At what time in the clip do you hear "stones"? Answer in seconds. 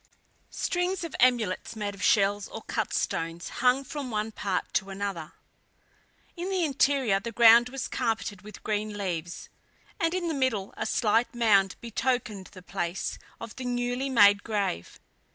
2.91-3.49